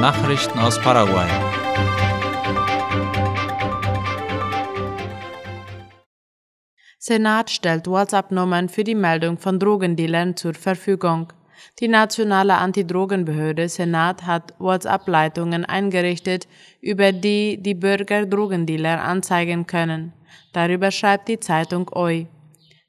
[0.00, 1.28] Nachrichten aus Paraguay.
[6.98, 11.32] Senat stellt WhatsApp-Nummern für die Meldung von Drogendealern zur Verfügung.
[11.80, 16.48] Die nationale Antidrogenbehörde Senat hat WhatsApp-Leitungen eingerichtet,
[16.80, 20.12] über die die Bürger Drogendealer anzeigen können.
[20.52, 22.26] Darüber schreibt die Zeitung OI.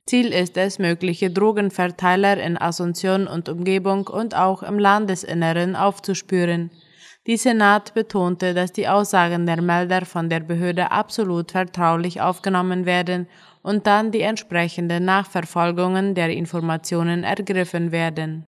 [0.08, 6.72] Ziel ist es, mögliche Drogenverteiler in Asunción und Umgebung und auch im Landesinneren aufzuspüren.
[7.28, 13.28] Die Senat betonte, dass die Aussagen der Melder von der Behörde absolut vertraulich aufgenommen werden
[13.64, 18.46] und dann die entsprechenden Nachverfolgungen der Informationen ergriffen werden.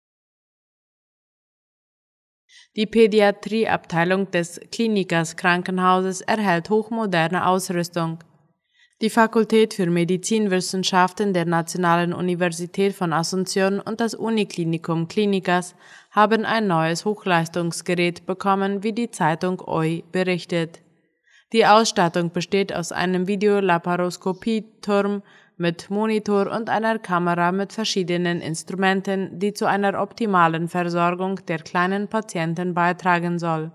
[2.77, 8.21] Die Pädiatrieabteilung des Klinikas Krankenhauses erhält hochmoderne Ausrüstung.
[9.03, 15.75] Die Fakultät für Medizinwissenschaften der Nationalen Universität von Asunción und das Uniklinikum Klinikas
[16.11, 20.83] haben ein neues Hochleistungsgerät bekommen, wie die Zeitung OI berichtet.
[21.55, 25.23] Die Ausstattung besteht aus einem Videolaparoskopieturm
[25.57, 32.09] mit Monitor und einer Kamera mit verschiedenen Instrumenten, die zu einer optimalen Versorgung der kleinen
[32.09, 33.73] Patienten beitragen soll.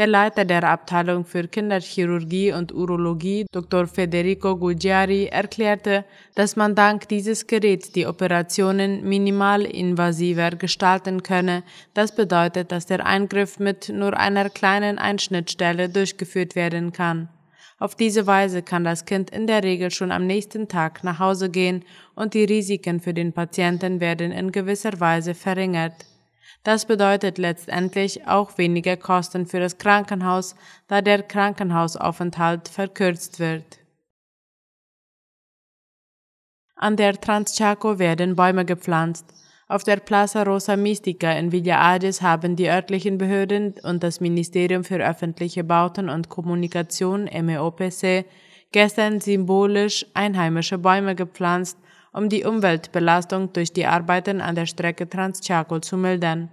[0.00, 3.86] Der Leiter der Abteilung für Kinderchirurgie und Urologie, Dr.
[3.86, 11.64] Federico Gugliari, erklärte, dass man dank dieses Geräts die Operationen minimalinvasiver gestalten könne.
[11.92, 17.28] Das bedeutet, dass der Eingriff mit nur einer kleinen Einschnittstelle durchgeführt werden kann.
[17.78, 21.50] Auf diese Weise kann das Kind in der Regel schon am nächsten Tag nach Hause
[21.50, 25.92] gehen und die Risiken für den Patienten werden in gewisser Weise verringert.
[26.62, 30.54] Das bedeutet letztendlich auch weniger Kosten für das Krankenhaus,
[30.88, 33.78] da der Krankenhausaufenthalt verkürzt wird.
[36.76, 39.26] An der Transchaco werden Bäume gepflanzt.
[39.68, 44.82] Auf der Plaza Rosa Mystica in Villa Ades haben die örtlichen Behörden und das Ministerium
[44.82, 48.24] für öffentliche Bauten und Kommunikation MEOPC
[48.72, 51.78] gestern symbolisch einheimische Bäume gepflanzt
[52.12, 56.50] um die Umweltbelastung durch die Arbeiten an der Strecke Transchaco zu mildern.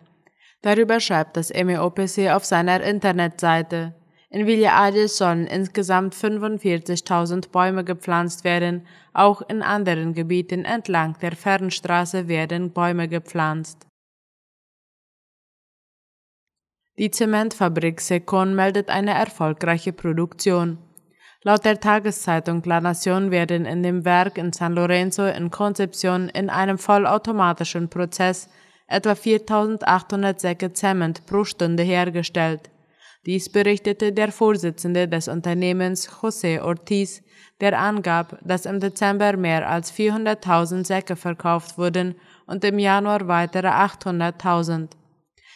[0.62, 3.96] Darüber schreibt das MEOPC auf seiner Internetseite.
[4.30, 11.32] In Villa Ades sollen insgesamt 45.000 Bäume gepflanzt werden, auch in anderen Gebieten entlang der
[11.32, 13.88] Fernstraße werden Bäume gepflanzt.
[16.98, 20.80] Die Zementfabrik Secon meldet eine erfolgreiche Produktion.
[21.44, 26.50] Laut der Tageszeitung La Nación werden in dem Werk in San Lorenzo in Concepción in
[26.50, 28.50] einem vollautomatischen Prozess
[28.88, 32.72] etwa 4800 Säcke Zement pro Stunde hergestellt.
[33.26, 37.22] Dies berichtete der Vorsitzende des Unternehmens José Ortiz,
[37.60, 42.16] der angab, dass im Dezember mehr als 400.000 Säcke verkauft wurden
[42.46, 44.90] und im Januar weitere 800.000.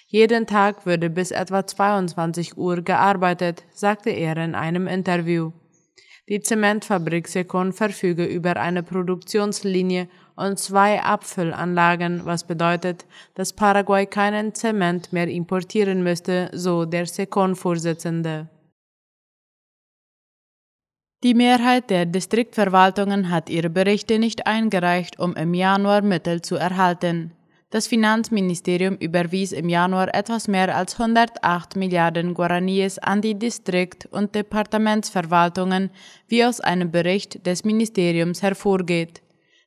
[0.07, 5.53] Jeden Tag würde bis etwa 22 Uhr gearbeitet, sagte er in einem Interview.
[6.31, 13.05] Die Zementfabrik Secon verfüge über eine Produktionslinie und zwei Abfüllanlagen, was bedeutet,
[13.35, 18.47] dass Paraguay keinen Zement mehr importieren müsste, so der Secon-Vorsitzende.
[21.21, 27.33] Die Mehrheit der Distriktverwaltungen hat ihre Berichte nicht eingereicht, um im Januar Mittel zu erhalten.
[27.71, 34.35] Das Finanzministerium überwies im Januar etwas mehr als 108 Milliarden Guaraníes an die Distrikt- und
[34.35, 35.89] Departementsverwaltungen,
[36.27, 39.21] wie aus einem Bericht des Ministeriums hervorgeht.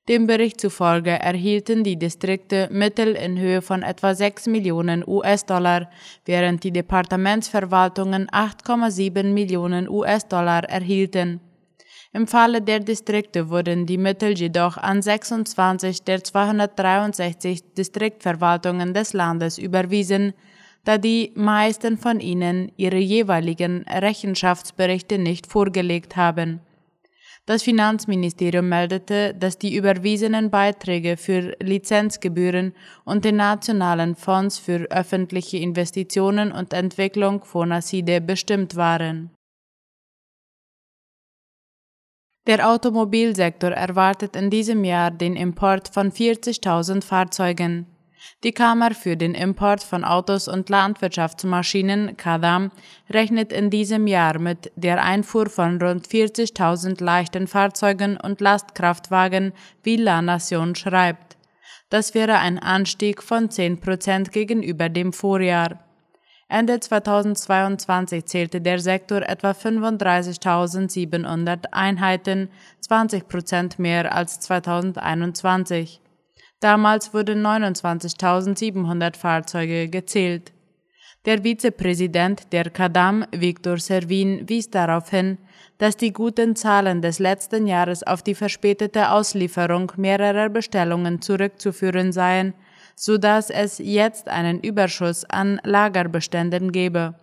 [0.06, 5.88] Dem Bericht zufolge erhielten die Distrikte Mittel in Höhe von etwa 6 Millionen US-Dollar,
[6.26, 11.40] während die Departementsverwaltungen 8,7 Millionen US-Dollar erhielten.
[12.16, 19.58] Im Falle der Distrikte wurden die Mittel jedoch an 26 der 263 Distriktverwaltungen des Landes
[19.58, 20.32] überwiesen,
[20.84, 26.60] da die meisten von ihnen ihre jeweiligen Rechenschaftsberichte nicht vorgelegt haben.
[27.46, 32.74] Das Finanzministerium meldete, dass die überwiesenen Beiträge für Lizenzgebühren
[33.04, 39.30] und den nationalen Fonds für öffentliche Investitionen und Entwicklung FONACIDE bestimmt waren.
[42.46, 47.86] Der Automobilsektor erwartet in diesem Jahr den Import von 40.000 Fahrzeugen.
[48.42, 52.70] Die Kammer für den Import von Autos und Landwirtschaftsmaschinen (KADAM)
[53.08, 59.96] rechnet in diesem Jahr mit der Einfuhr von rund 40.000 leichten Fahrzeugen und Lastkraftwagen, wie
[59.96, 61.38] La Nation schreibt.
[61.88, 65.78] Das wäre ein Anstieg von 10 Prozent gegenüber dem Vorjahr
[66.48, 72.50] Ende 2022 zählte der Sektor etwa 35.700 Einheiten,
[72.80, 76.02] 20 Prozent mehr als 2021.
[76.60, 80.52] Damals wurden 29.700 Fahrzeuge gezählt.
[81.24, 85.38] Der Vizepräsident der Kadam, Viktor Servin, wies darauf hin,
[85.78, 92.52] dass die guten Zahlen des letzten Jahres auf die verspätete Auslieferung mehrerer Bestellungen zurückzuführen seien,
[92.96, 97.14] so dass es jetzt einen Überschuss an Lagerbeständen gebe.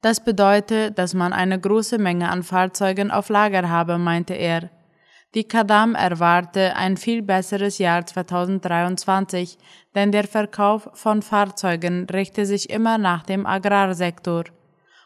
[0.00, 4.70] Das bedeutet, dass man eine große Menge an Fahrzeugen auf Lager habe, meinte er.
[5.34, 9.56] Die Kadam erwarte ein viel besseres Jahr 2023,
[9.94, 14.44] denn der Verkauf von Fahrzeugen richte sich immer nach dem Agrarsektor.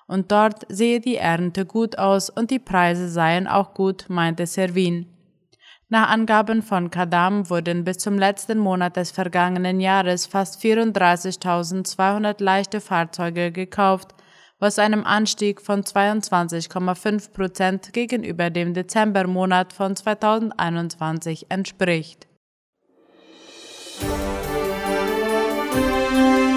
[0.08, 5.15] Und dort sehe die Ernte gut aus und die Preise seien auch gut, meinte Servin.
[5.88, 12.80] Nach Angaben von Kadam wurden bis zum letzten Monat des vergangenen Jahres fast 34.200 leichte
[12.80, 14.12] Fahrzeuge gekauft,
[14.58, 22.26] was einem Anstieg von 22,5 Prozent gegenüber dem Dezembermonat von 2021 entspricht.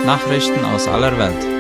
[0.05, 1.58] Nachrichten aus aller Welt.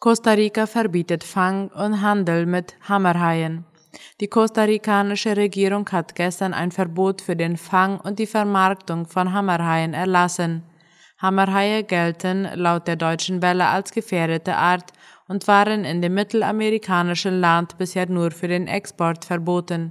[0.00, 3.64] Costa Rica verbietet Fang und Handel mit Hammerhaien.
[4.20, 9.94] Die kostarikanische Regierung hat gestern ein Verbot für den Fang und die Vermarktung von Hammerhaien
[9.94, 10.62] erlassen.
[11.20, 14.92] Hammerhaie gelten laut der Deutschen Welle als gefährdete Art
[15.26, 19.90] und waren in dem mittelamerikanischen Land bisher nur für den Export verboten.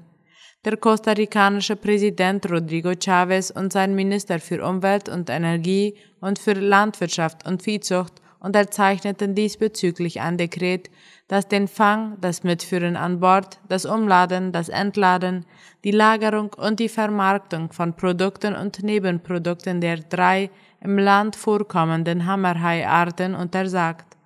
[0.64, 7.46] Der kostarikanische Präsident Rodrigo Chavez und sein Minister für Umwelt und Energie und für Landwirtschaft
[7.46, 10.90] und Viehzucht unterzeichneten diesbezüglich ein Dekret,
[11.28, 15.46] das den Fang, das Mitführen an Bord, das Umladen, das Entladen,
[15.84, 20.50] die Lagerung und die Vermarktung von Produkten und Nebenprodukten der drei
[20.82, 24.18] im Land vorkommenden Hammerhaiarten untersagt.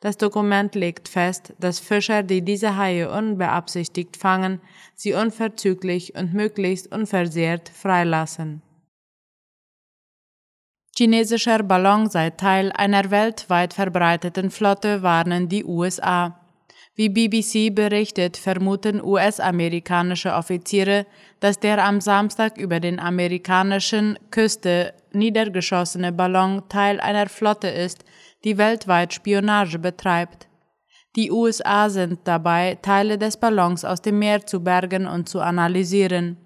[0.00, 4.60] Das Dokument legt fest, dass Fischer, die diese Haie unbeabsichtigt fangen,
[4.94, 8.62] sie unverzüglich und möglichst unversehrt freilassen.
[11.00, 16.38] Chinesischer Ballon sei Teil einer weltweit verbreiteten Flotte, warnen die USA.
[16.94, 21.06] Wie BBC berichtet, vermuten US-amerikanische Offiziere,
[21.40, 28.04] dass der am Samstag über den amerikanischen Küste niedergeschossene Ballon Teil einer Flotte ist,
[28.44, 30.48] die weltweit Spionage betreibt.
[31.16, 36.36] Die USA sind dabei, Teile des Ballons aus dem Meer zu bergen und zu analysieren.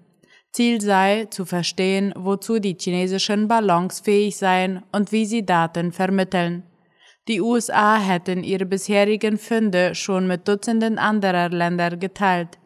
[0.55, 6.63] Ziel sei, zu verstehen, wozu die chinesischen Ballons fähig seien und wie sie Daten vermitteln.
[7.27, 12.57] Die USA hätten ihre bisherigen Funde schon mit Dutzenden anderer Länder geteilt.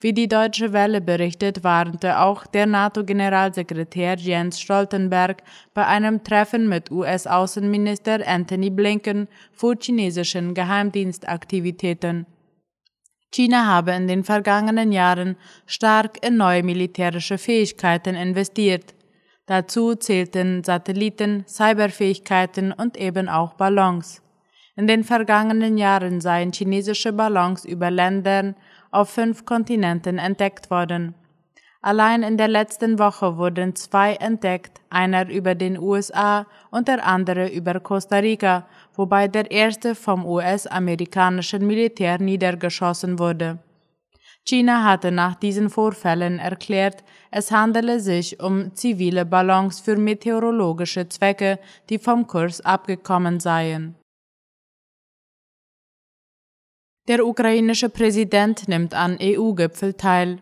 [0.00, 5.42] Wie die Deutsche Welle berichtet, warnte auch der NATO-Generalsekretär Jens Stoltenberg
[5.72, 12.26] bei einem Treffen mit US-Außenminister Anthony Blinken vor chinesischen Geheimdienstaktivitäten.
[13.34, 15.34] China habe in den vergangenen Jahren
[15.66, 18.94] stark in neue militärische Fähigkeiten investiert.
[19.46, 24.22] Dazu zählten Satelliten, Cyberfähigkeiten und eben auch Ballons.
[24.76, 28.54] In den vergangenen Jahren seien chinesische Ballons über Ländern
[28.92, 31.16] auf fünf Kontinenten entdeckt worden.
[31.82, 37.48] Allein in der letzten Woche wurden zwei entdeckt, einer über den USA und der andere
[37.48, 43.58] über Costa Rica, wobei der erste vom US-amerikanischen Militär niedergeschossen wurde.
[44.46, 51.58] China hatte nach diesen Vorfällen erklärt, es handele sich um zivile Ballons für meteorologische Zwecke,
[51.88, 53.96] die vom Kurs abgekommen seien.
[57.08, 60.40] Der ukrainische Präsident nimmt an EU-Gipfel teil.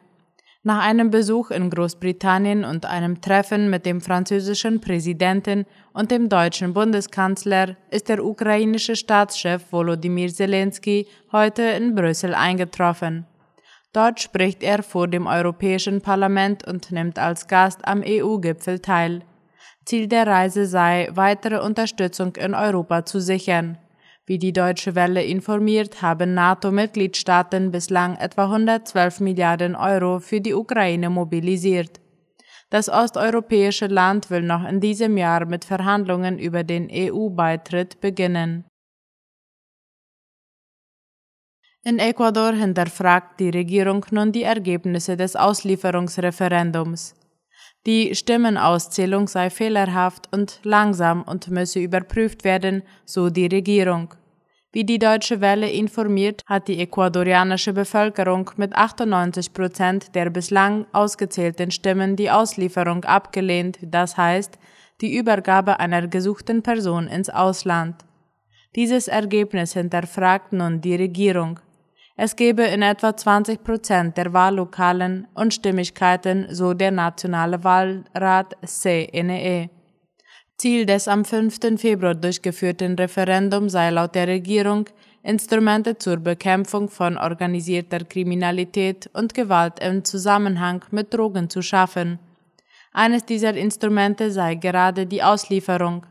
[0.64, 6.72] Nach einem Besuch in Großbritannien und einem Treffen mit dem französischen Präsidenten und dem deutschen
[6.72, 13.26] Bundeskanzler ist der ukrainische Staatschef Volodymyr Zelensky heute in Brüssel eingetroffen.
[13.92, 19.22] Dort spricht er vor dem Europäischen Parlament und nimmt als Gast am EU-Gipfel teil.
[19.84, 23.78] Ziel der Reise sei, weitere Unterstützung in Europa zu sichern.
[24.32, 31.10] Wie die Deutsche Welle informiert, haben NATO-Mitgliedstaaten bislang etwa 112 Milliarden Euro für die Ukraine
[31.10, 32.00] mobilisiert.
[32.70, 38.64] Das osteuropäische Land will noch in diesem Jahr mit Verhandlungen über den EU-Beitritt beginnen.
[41.84, 47.14] In Ecuador hinterfragt die Regierung nun die Ergebnisse des Auslieferungsreferendums.
[47.84, 54.14] Die Stimmenauszählung sei fehlerhaft und langsam und müsse überprüft werden, so die Regierung.
[54.74, 61.70] Wie die Deutsche Welle informiert, hat die ecuadorianische Bevölkerung mit 98 Prozent der bislang ausgezählten
[61.70, 64.58] Stimmen die Auslieferung abgelehnt, das heißt
[65.02, 67.96] die Übergabe einer gesuchten Person ins Ausland.
[68.74, 71.60] Dieses Ergebnis hinterfragt nun die Regierung.
[72.16, 79.68] Es gebe in etwa 20 Prozent der Wahllokalen Unstimmigkeiten, so der Nationale Wahlrat CNE.
[80.58, 81.80] Ziel des am 5.
[81.80, 84.86] Februar durchgeführten Referendums sei laut der Regierung,
[85.24, 92.18] Instrumente zur Bekämpfung von organisierter Kriminalität und Gewalt im Zusammenhang mit Drogen zu schaffen.
[92.92, 96.04] Eines dieser Instrumente sei gerade die Auslieferung.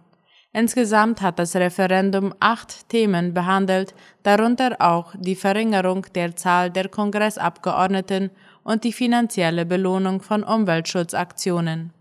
[0.53, 3.93] Insgesamt hat das Referendum acht Themen behandelt,
[4.23, 8.31] darunter auch die Verringerung der Zahl der Kongressabgeordneten
[8.63, 11.93] und die finanzielle Belohnung von Umweltschutzaktionen.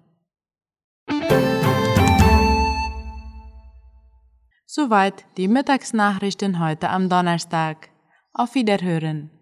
[4.72, 7.88] Soweit die Mittagsnachrichten heute am Donnerstag.
[8.32, 9.39] Auf Wiederhören.